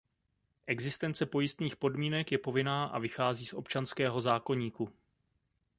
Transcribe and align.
Existence 0.73 1.25
pojistných 1.25 1.75
podmínek 1.75 2.31
je 2.31 2.37
povinná 2.37 2.85
a 2.85 2.99
vychází 2.99 3.45
z 3.45 3.53
občanského 3.53 4.21
zákoníku. 4.21 4.93